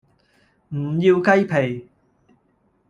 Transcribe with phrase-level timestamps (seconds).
[0.69, 1.87] 唔要雞皮